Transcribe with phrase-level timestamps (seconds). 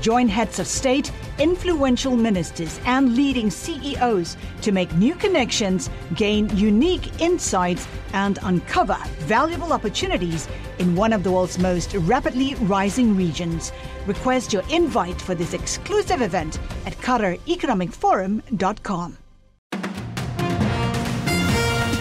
[0.00, 7.20] Join heads of state, influential ministers, and leading CEOs to make new connections, gain unique
[7.20, 10.48] insights, and uncover valuable opportunities
[10.78, 13.72] in one of the world's most rapidly rising regions.
[14.06, 19.18] Request your invite for this exclusive event at QatarEconomicForum.com.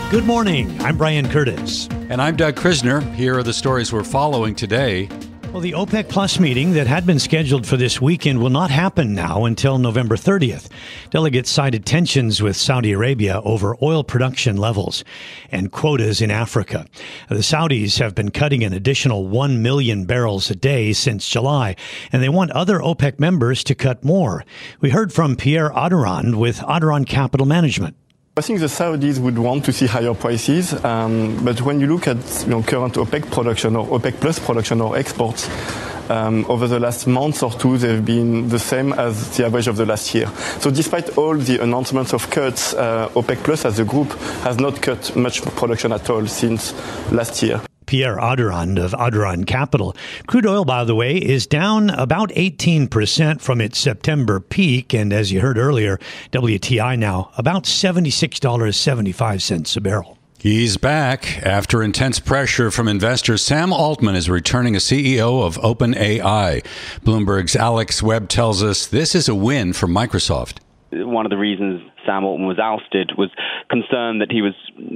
[0.10, 0.82] Good morning.
[0.82, 1.88] I'm Brian Curtis.
[2.10, 3.02] And I'm Doug Krisner.
[3.14, 5.08] Here are the stories we're following today.
[5.52, 9.16] Well, the OPEC Plus meeting that had been scheduled for this weekend will not happen
[9.16, 10.70] now until November 30th.
[11.10, 15.04] Delegates cited tensions with Saudi Arabia over oil production levels
[15.52, 16.86] and quotas in Africa.
[17.30, 21.76] The Saudis have been cutting an additional 1 million barrels a day since July,
[22.12, 24.46] and they want other OPEC members to cut more.
[24.82, 27.96] We heard from Pierre Andurand with Andurand Capital Management.
[28.40, 32.08] I think the Saudis would want to see higher prices, um, but when you look
[32.08, 32.16] at
[32.46, 35.50] you know, current OPEC production or OPEC plus production or exports,
[36.10, 39.76] um, over the last month or two, they've been the same as the average of
[39.76, 40.32] the last year.
[40.62, 44.82] So despite all the announcements of cuts, uh, OPEC plus as a group has not
[44.82, 46.74] cut much production at all since
[47.12, 47.60] last year.
[47.90, 49.96] Pierre Andurand of Andurand Capital.
[50.28, 54.94] Crude oil, by the way, is down about 18% from its September peak.
[54.94, 55.98] And as you heard earlier,
[56.32, 60.20] WTI now about $76.75 a barrel.
[60.38, 61.44] He's back.
[61.44, 66.64] After intense pressure from investors, Sam Altman is returning as CEO of OpenAI.
[67.04, 70.60] Bloomberg's Alex Webb tells us this is a win for Microsoft
[70.92, 73.30] one of the reasons Sam Altman was ousted was
[73.70, 74.56] concerned that he was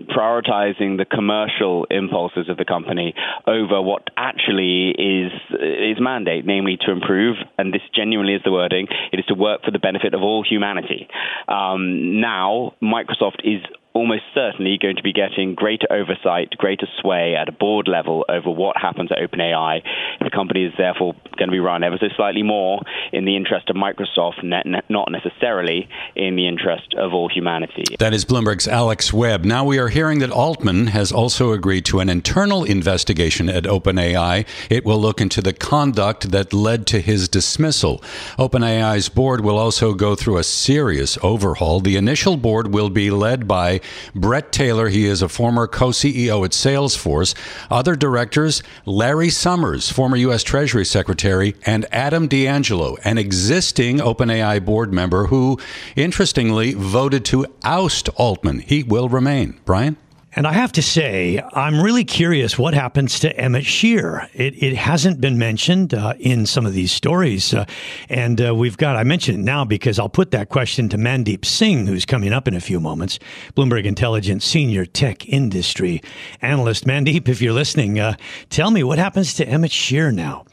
[0.10, 3.14] prioritizing the commercial impulses of the company
[3.46, 8.88] over what actually is his mandate, namely to improve, and this genuinely is the wording,
[9.12, 11.08] it is to work for the benefit of all humanity.
[11.48, 13.62] Um, now, Microsoft is
[13.94, 18.50] almost certainly going to be getting greater oversight, greater sway at a board level over
[18.50, 19.84] what happens at OpenAI.
[20.20, 22.82] The company is therefore going to be run ever so slightly more
[23.12, 27.84] in the interest of Microsoft, not necessarily in the interest of all humanity.
[28.00, 29.46] That is Bloomberg's Alex Webb.
[29.46, 34.46] Now we are hearing that Altman has also agreed to an internal investigation at OpenAI.
[34.72, 38.00] It will look into the conduct that led to his dismissal.
[38.40, 41.80] OpenAI's board will also go through a serious overhaul.
[41.80, 43.82] The initial board will be led by
[44.16, 47.36] Bret Taylor, he is a former co CEO at Salesforce.
[47.70, 50.44] Other directors, Larry Summers, former U.S.
[50.44, 55.60] Treasury Secretary, and Adam D'Angelo, an existing OpenAI board member who,
[55.96, 58.60] interestingly, voted to oust Altman.
[58.60, 59.60] He will remain.
[59.66, 59.98] Brian?
[60.36, 64.28] And I have to say, I'm really curious what happens to Emmett Shear.
[64.34, 67.54] It, it hasn't been mentioned uh, in some of these stories.
[67.54, 67.66] Uh,
[68.10, 71.46] and uh, we've got, I mention it now because I'll put that question to Mandeep
[71.46, 73.20] Singh, who's coming up in a few moments,
[73.56, 76.02] Bloomberg Intelligence Senior Tech Industry
[76.42, 76.86] Analyst.
[76.86, 78.16] Mandeep, if you're listening, uh,
[78.50, 80.46] tell me what happens to Emmett Shear now.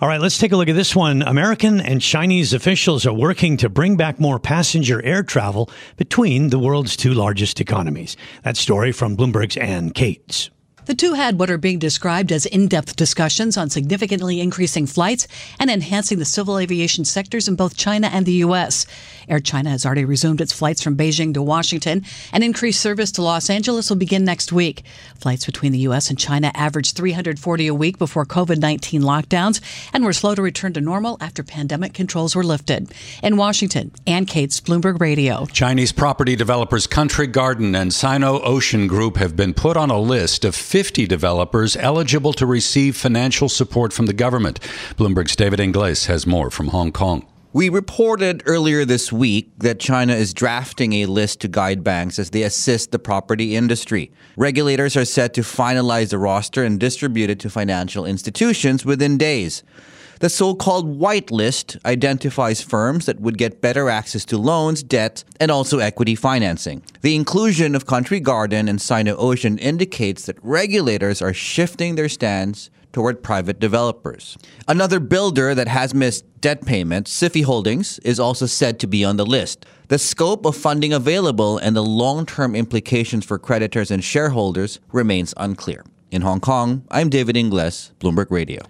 [0.00, 1.20] All right, let's take a look at this one.
[1.20, 6.58] American and Chinese officials are working to bring back more passenger air travel between the
[6.58, 8.16] world's two largest economies.
[8.42, 10.50] That story from Bloomberg Bloomberg's Ann Cates.
[10.86, 15.26] The two had what are being described as in depth discussions on significantly increasing flights
[15.58, 18.86] and enhancing the civil aviation sectors in both China and the U.S.
[19.28, 23.22] Air China has already resumed its flights from Beijing to Washington, and increased service to
[23.22, 24.84] Los Angeles will begin next week.
[25.18, 26.08] Flights between the U.S.
[26.08, 29.60] and China averaged 340 a week before COVID 19 lockdowns
[29.92, 32.92] and were slow to return to normal after pandemic controls were lifted.
[33.24, 35.46] In Washington, Ann Cates, Bloomberg Radio.
[35.46, 40.44] Chinese property developers Country Garden and Sino Ocean Group have been put on a list
[40.44, 44.60] of 50 developers eligible to receive financial support from the government.
[44.98, 47.24] Bloomberg's David Ingles has more from Hong Kong.
[47.54, 52.28] We reported earlier this week that China is drafting a list to guide banks as
[52.28, 54.12] they assist the property industry.
[54.36, 59.62] Regulators are set to finalize the roster and distribute it to financial institutions within days.
[60.20, 65.50] The so called whitelist identifies firms that would get better access to loans, debt, and
[65.50, 66.82] also equity financing.
[67.02, 72.70] The inclusion of Country Garden and Sino Ocean indicates that regulators are shifting their stance
[72.94, 74.38] toward private developers.
[74.66, 79.18] Another builder that has missed debt payments, CIFI Holdings, is also said to be on
[79.18, 79.66] the list.
[79.88, 85.34] The scope of funding available and the long term implications for creditors and shareholders remains
[85.36, 85.84] unclear.
[86.10, 88.62] In Hong Kong, I'm David Ingles, Bloomberg Radio.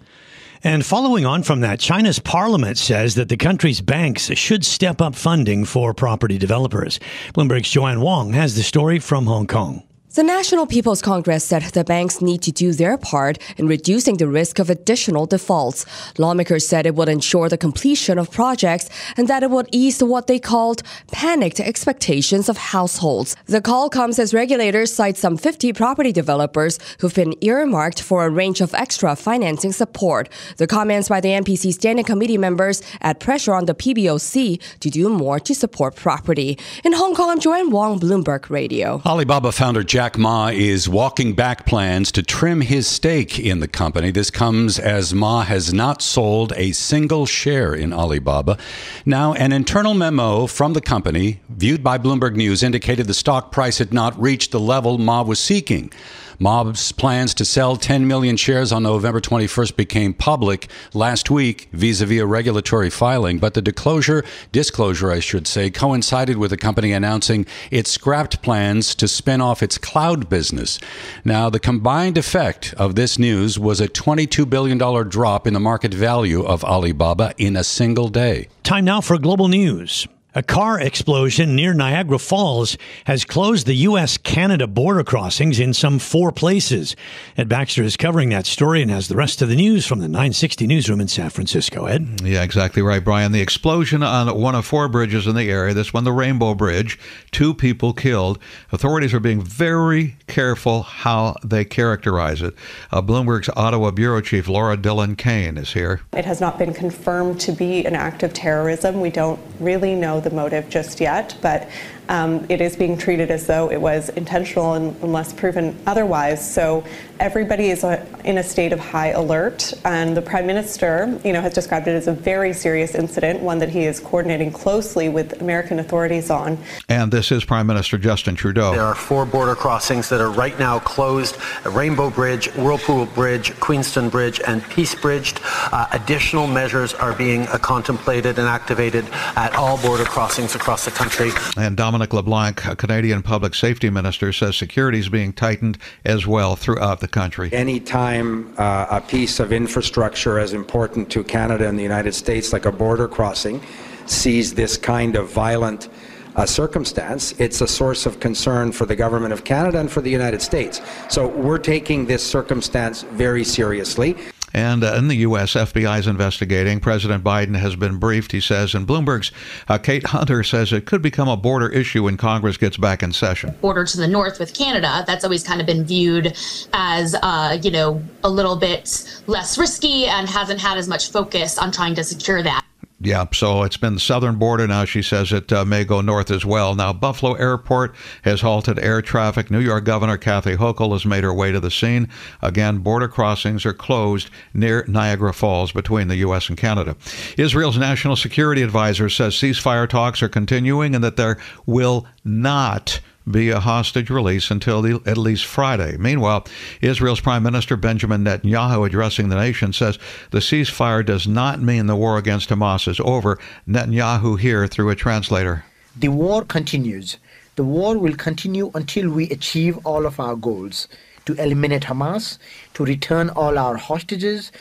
[0.63, 5.15] And following on from that, China's parliament says that the country's banks should step up
[5.15, 6.99] funding for property developers.
[7.33, 9.83] Bloomberg's Joanne Wong has the story from Hong Kong.
[10.17, 14.27] The National People's Congress said the banks need to do their part in reducing the
[14.27, 15.85] risk of additional defaults.
[16.17, 20.25] Lawmakers said it would ensure the completion of projects and that it would ease what
[20.25, 20.81] they called
[21.11, 23.35] panicked expectations of households.
[23.45, 28.31] The call comes as regulators cite some 50 property developers who've been earmarked for a
[28.31, 30.29] range of extra financing support.
[30.57, 35.09] The comments by the NPC Standing Committee members add pressure on the PBOC to do
[35.09, 36.57] more to support property.
[36.83, 39.03] In Hong Kong, I'm Wong, Bloomberg Radio.
[39.05, 43.67] Alibaba founder Jack Jack Ma is walking back plans to trim his stake in the
[43.67, 44.09] company.
[44.09, 48.57] This comes as Ma has not sold a single share in Alibaba.
[49.05, 53.79] Now, an internal memo from the company, viewed by Bloomberg News, indicated the stock price
[53.79, 55.91] had not reached the level Ma was seeking.
[56.39, 62.21] Ma's plans to sell 10 million shares on November 21st became public last week vis-a-vis
[62.21, 67.45] a regulatory filing, but the disclosure, disclosure I should say, coincided with the company announcing
[67.71, 70.79] it scrapped plans to spin off its cloud business.
[71.25, 74.77] Now, the combined effect of this news was a $22 billion
[75.09, 78.47] drop in the market value of Alibaba in a single day.
[78.63, 80.07] Time now for global news.
[80.37, 84.19] A car explosion near Niagara Falls has closed the U.S.
[84.19, 86.95] Canada border crossings in some four places.
[87.37, 90.07] Ed Baxter is covering that story and has the rest of the news from the
[90.07, 91.87] 960 newsroom in San Francisco.
[91.87, 92.21] Ed?
[92.21, 93.31] Yeah, exactly right, Brian.
[93.31, 96.99] The explosion on one of four bridges in the area, this one, the Rainbow Bridge,
[97.31, 98.37] two people killed.
[98.71, 102.53] Authorities are being very careful how they characterize it.
[102.91, 106.01] Uh, Bloomberg's Ottawa Bureau Chief Laura Dhillon Kane is here.
[106.13, 109.01] It has not been confirmed to be an act of terrorism.
[109.01, 111.69] We don't really know the motive just yet, but
[112.09, 116.53] um, it is being treated as though it was intentional unless proven otherwise.
[116.53, 116.83] So
[117.19, 121.41] everybody is a, in a state of high alert, and the prime minister, you know,
[121.41, 125.41] has described it as a very serious incident, one that he is coordinating closely with
[125.41, 126.57] American authorities on.
[126.89, 128.71] And this is Prime Minister Justin Trudeau.
[128.71, 134.09] There are four border crossings that are right now closed: Rainbow Bridge, Whirlpool Bridge, Queenston
[134.09, 135.35] Bridge, and Peace Bridge.
[135.71, 139.05] Uh, additional measures are being uh, contemplated and activated
[139.35, 141.31] at all border crossings across the country.
[141.57, 146.55] And Dominic LeBlanc, a Canadian public safety minister, says security is being tightened as well
[146.55, 147.49] throughout the country.
[147.51, 152.67] Anytime uh, a piece of infrastructure as important to Canada and the United States, like
[152.67, 153.59] a border crossing,
[154.05, 155.89] sees this kind of violent
[156.35, 160.11] uh, circumstance, it's a source of concern for the government of Canada and for the
[160.11, 160.81] United States.
[161.09, 164.15] So we're taking this circumstance very seriously.
[164.53, 166.79] And uh, in the U.S., FBI is investigating.
[166.79, 168.73] President Biden has been briefed, he says.
[168.73, 169.31] And Bloomberg's
[169.67, 173.11] uh, Kate Hunter says it could become a border issue when Congress gets back in
[173.11, 173.55] session.
[173.61, 176.35] Border to the north with Canada, that's always kind of been viewed
[176.73, 181.57] as, uh, you know, a little bit less risky and hasn't had as much focus
[181.57, 182.66] on trying to secure that.
[182.99, 184.65] Yeah, so it's been the southern border.
[184.65, 186.73] Now she says it uh, may go north as well.
[186.73, 189.51] Now, Buffalo Airport has halted air traffic.
[189.51, 192.09] New York Governor Kathy Hochul has made her way to the scene.
[192.41, 196.49] Again, border crossings are closed near Niagara Falls between the U.S.
[196.49, 196.95] and Canada.
[197.37, 202.99] Israel's national security advisor says ceasefire talks are continuing and that there will not
[203.29, 205.97] be a hostage release until the, at least Friday.
[205.97, 206.47] Meanwhile,
[206.81, 209.99] Israel's Prime Minister Benjamin Netanyahu, addressing the nation, says
[210.31, 213.39] the ceasefire does not mean the war against Hamas is over.
[213.67, 215.65] Netanyahu here through a translator.
[215.95, 217.17] The war continues.
[217.55, 220.87] The war will continue until we achieve all of our goals
[221.25, 222.37] to eliminate Hamas,
[222.73, 224.51] to return all our hostages,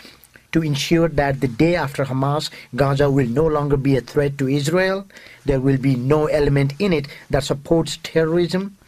[0.57, 4.49] to ensure that the day after Hamas, Gaza will no longer be a threat to
[4.49, 5.07] Israel.
[5.45, 8.79] There will be no element in it that supports terrorism.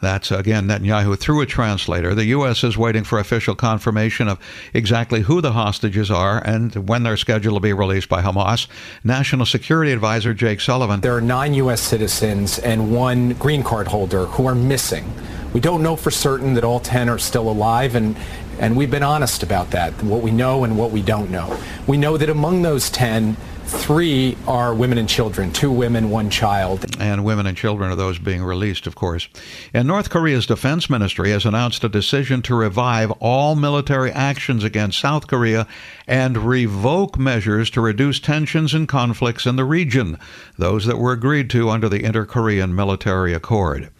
[0.00, 2.12] That's again Netanyahu through a translator.
[2.12, 2.64] The U.S.
[2.64, 4.40] is waiting for official confirmation of
[4.74, 8.66] exactly who the hostages are and when they're scheduled to be released by Hamas.
[9.04, 11.02] National Security Advisor Jake Sullivan.
[11.02, 11.80] There are nine U.S.
[11.80, 15.04] citizens and one green card holder who are missing.
[15.52, 18.16] We don't know for certain that all 10 are still alive, and,
[18.62, 21.58] and we've been honest about that, what we know and what we don't know.
[21.88, 23.36] We know that among those 10,
[23.72, 26.84] Three are women and children, two women, one child.
[27.00, 29.28] And women and children are those being released, of course.
[29.74, 35.00] And North Korea's defense ministry has announced a decision to revive all military actions against
[35.00, 35.66] South Korea
[36.06, 40.16] and revoke measures to reduce tensions and conflicts in the region,
[40.56, 43.90] those that were agreed to under the Inter Korean Military Accord.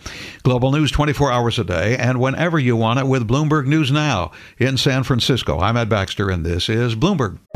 [0.44, 4.30] Global news 24 hours a day and whenever you want it with Bloomberg News Now
[4.58, 5.58] in San Francisco.
[5.58, 7.38] I'm Ed Baxter, and this is Bloomberg.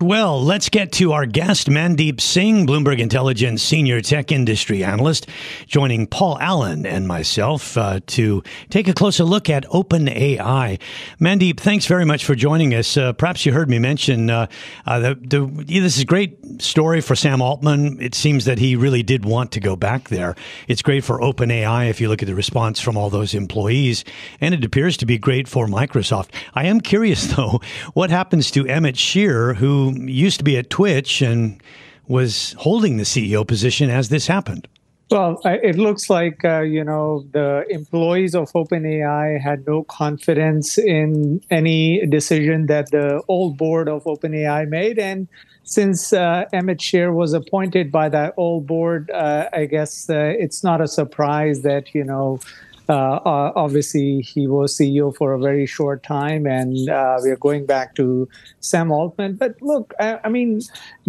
[0.00, 5.26] Well, let's get to our guest, Mandeep Singh, Bloomberg Intelligence Senior Tech Industry Analyst,
[5.66, 10.78] joining Paul Allen and myself uh, to take a closer look at OpenAI.
[11.20, 12.96] Mandeep, thanks very much for joining us.
[12.96, 14.46] Uh, perhaps you heard me mention uh,
[14.86, 18.00] uh the, the, this is a great story for Sam Altman.
[18.00, 20.36] It seems that he really did want to go back there.
[20.68, 24.04] It's great for OpenAI if you look at the response from all those employees,
[24.40, 26.28] and it appears to be great for Microsoft.
[26.54, 27.60] I am curious, though,
[27.94, 31.62] what happens to Emmett Shear, who used to be at Twitch and
[32.06, 34.66] was holding the CEO position as this happened.
[35.10, 41.40] Well, it looks like uh, you know the employees of OpenAI had no confidence in
[41.50, 45.26] any decision that the old board of OpenAI made, and
[45.64, 50.62] since uh, Emmett Shear was appointed by that old board, uh, I guess uh, it's
[50.62, 52.40] not a surprise that you know
[52.88, 57.36] uh, uh, obviously, he was CEO for a very short time, and uh, we are
[57.36, 58.26] going back to
[58.60, 59.34] Sam Altman.
[59.34, 60.62] But look, I, I, mean,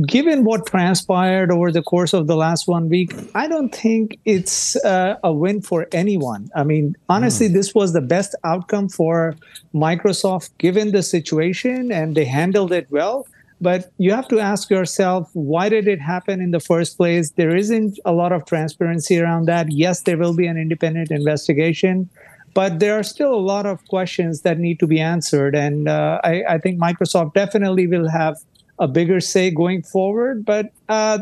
[0.05, 4.75] given what transpired over the course of the last one week, I don't think it's
[4.83, 6.50] uh, a win for anyone.
[6.53, 7.53] I mean, honestly, mm.
[7.53, 9.36] this was the best outcome for
[9.74, 13.25] Microsoft given the situation, and they handled it well.
[13.62, 17.32] But you have to ask yourself, why did it happen in the first place?
[17.32, 19.72] There isn't a lot of transparency around that.
[19.72, 22.10] Yes, there will be an independent investigation,
[22.54, 25.56] but there are still a lot of questions that need to be answered.
[25.56, 28.38] And uh, I, I, think Microsoft definitely will have
[28.80, 30.46] a bigger say going forward.
[30.46, 31.20] But uh,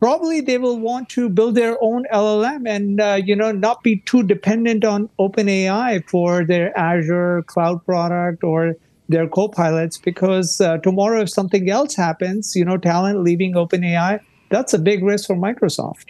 [0.00, 4.00] probably they will want to build their own LLM and uh, you know not be
[4.00, 8.76] too dependent on OpenAI for their Azure cloud product or
[9.08, 14.18] their co-pilots because uh, tomorrow if something else happens you know talent leaving openai
[14.50, 16.06] that's a big risk for microsoft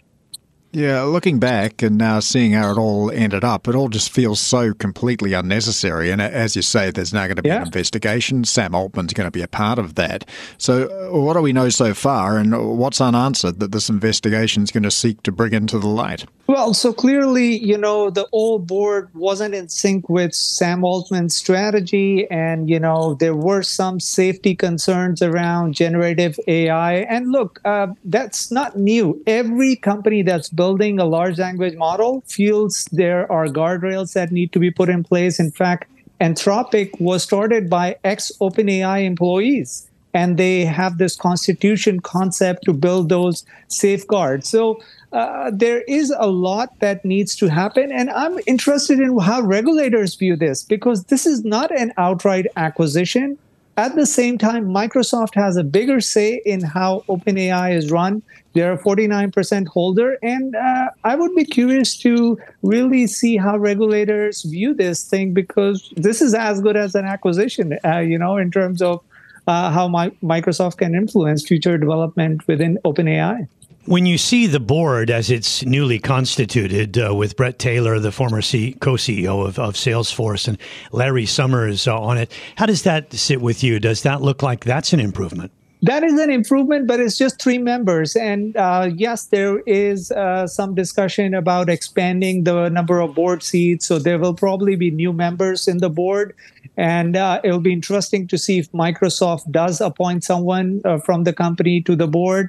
[0.74, 4.40] yeah, looking back and now seeing how it all ended up, it all just feels
[4.40, 6.10] so completely unnecessary.
[6.10, 7.60] And as you say, there's now going to be yeah.
[7.60, 8.42] an investigation.
[8.42, 10.28] Sam Altman's going to be a part of that.
[10.58, 14.72] So, uh, what do we know so far, and what's unanswered that this investigation is
[14.72, 16.26] going to seek to bring into the light?
[16.46, 22.30] Well, so clearly, you know, the old board wasn't in sync with Sam Altman's strategy.
[22.30, 26.96] And, you know, there were some safety concerns around generative AI.
[26.96, 29.22] And look, uh, that's not new.
[29.26, 34.58] Every company that's building a large language model feels there are guardrails that need to
[34.58, 35.40] be put in place.
[35.40, 42.64] In fact, Anthropic was started by ex OpenAI employees and they have this constitution concept
[42.64, 44.48] to build those safeguards.
[44.48, 44.80] So
[45.14, 47.92] uh, there is a lot that needs to happen.
[47.92, 53.38] And I'm interested in how regulators view this because this is not an outright acquisition.
[53.76, 58.22] At the same time, Microsoft has a bigger say in how OpenAI is run.
[58.54, 60.18] They're a 49% holder.
[60.20, 65.92] And uh, I would be curious to really see how regulators view this thing because
[65.96, 69.00] this is as good as an acquisition, uh, you know, in terms of
[69.46, 73.46] uh, how my, Microsoft can influence future development within OpenAI.
[73.86, 78.40] When you see the board as it's newly constituted uh, with Bret Taylor, the former
[78.40, 80.56] C- co-CEO of, of, Salesforce, and
[80.90, 83.78] Larry Summers uh, on it, how does that sit with you?
[83.78, 85.52] Does that look like that's an improvement?
[85.82, 88.16] That is an improvement, but it's just three members.
[88.16, 93.84] And uh, yes, there is uh, some discussion about expanding the number of board seats.
[93.84, 96.34] So there will probably be new members in the board.
[96.78, 101.24] And uh, it will be interesting to see if Microsoft does appoint someone uh, from
[101.24, 102.48] the company to the board.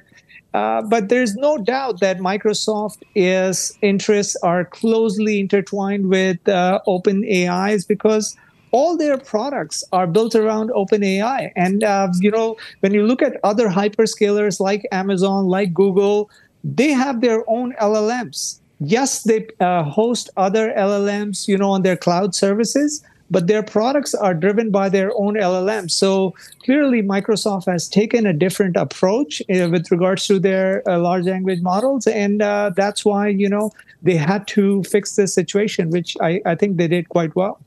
[0.56, 8.34] Uh, but there's no doubt that Microsoft's interests are closely intertwined with uh, OpenAI's because
[8.70, 11.52] all their products are built around OpenAI.
[11.56, 16.30] And uh, you know, when you look at other hyperscalers like Amazon, like Google,
[16.64, 18.58] they have their own LLMs.
[18.80, 24.14] Yes, they uh, host other LLMs, you know, on their cloud services, but their products
[24.14, 25.90] are driven by their own LLM.
[25.90, 31.24] So clearly, Microsoft has taken a different approach uh, with regards to their uh, large
[31.24, 36.16] language models, and uh, that's why you know they had to fix this situation, which
[36.20, 37.58] I, I think they did quite well.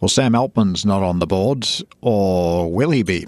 [0.00, 1.66] Well, Sam Altman's not on the board,
[2.02, 3.26] or will he be?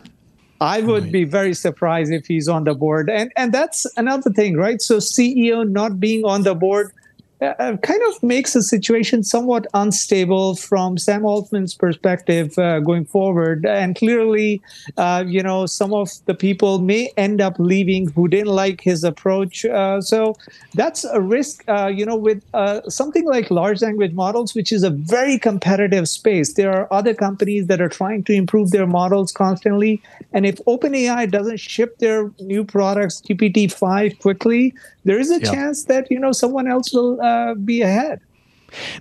[0.60, 3.08] I would be very surprised if he's on the board.
[3.08, 4.82] And and that's another thing, right?
[4.82, 6.92] So CEO not being on the board
[7.40, 13.64] uh, kind of makes the situation somewhat unstable from Sam Altman's perspective uh, going forward.
[13.64, 14.60] And clearly,
[14.96, 19.04] uh, you know, some of the people may end up leaving who didn't like his
[19.04, 19.64] approach.
[19.64, 20.34] Uh, so
[20.74, 24.82] that's a risk, uh, you know, with uh, something like large language models, which is
[24.82, 26.54] a very competitive space.
[26.54, 30.02] There are other companies that are trying to improve their models constantly.
[30.32, 34.74] And if OpenAI doesn't ship their new products, GPT-5, quickly,
[35.08, 35.50] there is a yeah.
[35.50, 38.20] chance that, you know, someone else will uh, be ahead.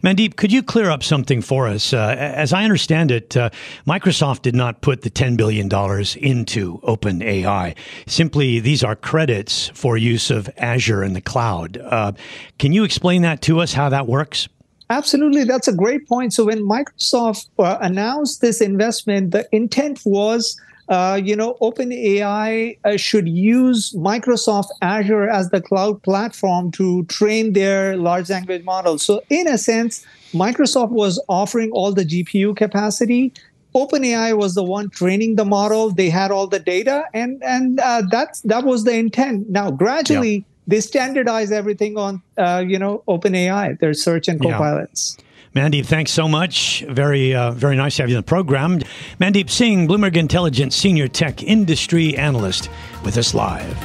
[0.02, 1.92] Mandeep, could you clear up something for us?
[1.92, 3.50] Uh, as I understand it, uh,
[3.86, 7.76] Microsoft did not put the $10 billion into OpenAI.
[8.06, 11.78] Simply, these are credits for use of Azure in the cloud.
[11.78, 12.14] Uh,
[12.58, 14.48] can you explain that to us, how that works?
[14.90, 15.44] Absolutely.
[15.44, 16.32] That's a great point.
[16.32, 20.58] So, when Microsoft uh, announced this investment, the intent was
[20.90, 27.54] uh, you know, OpenAI uh, should use Microsoft Azure as the cloud platform to train
[27.54, 29.04] their large language models.
[29.04, 33.34] So, in a sense, Microsoft was offering all the GPU capacity.
[33.76, 35.92] OpenAI was the one training the model.
[35.92, 39.50] They had all the data, and and uh, that that was the intent.
[39.50, 40.44] Now, gradually, yeah.
[40.68, 45.18] they standardize everything on uh, you know OpenAI, their search and copilots.
[45.18, 45.24] Yeah.
[45.58, 46.86] Mandeep, thanks so much.
[46.88, 48.80] Very, uh, very nice to have you on the program.
[49.20, 52.70] Mandeep Singh, Bloomberg Intelligence Senior Tech Industry Analyst,
[53.04, 53.76] with us live.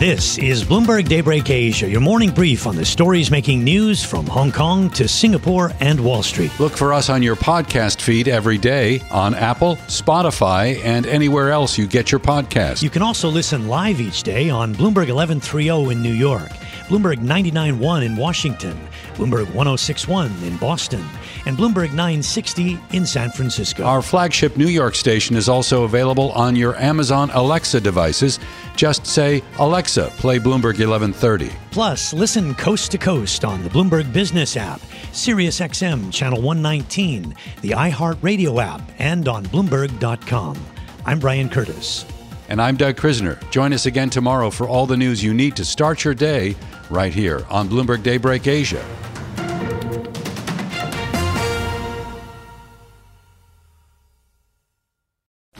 [0.00, 4.50] This is Bloomberg Daybreak Asia, your morning brief on the stories making news from Hong
[4.50, 6.50] Kong to Singapore and Wall Street.
[6.58, 11.76] Look for us on your podcast feed every day on Apple, Spotify, and anywhere else
[11.78, 12.82] you get your podcast.
[12.82, 16.48] You can also listen live each day on Bloomberg 1130 in New York,
[16.88, 18.76] Bloomberg 99.1 in Washington,
[19.14, 21.04] Bloomberg 1061 in Boston,
[21.46, 23.84] and Bloomberg 960 in San Francisco.
[23.84, 28.38] Our flagship New York station is also available on your Amazon Alexa devices.
[28.76, 31.50] Just say, Alexa, play Bloomberg 1130.
[31.70, 34.80] Plus, listen coast to coast on the Bloomberg Business app,
[35.12, 40.56] SiriusXM Channel 119, the iHeartRadio app, and on Bloomberg.com.
[41.04, 42.06] I'm Brian Curtis.
[42.48, 43.38] And I'm Doug Krisner.
[43.50, 46.56] Join us again tomorrow for all the news you need to start your day
[46.90, 48.84] right here on Bloomberg Daybreak Asia.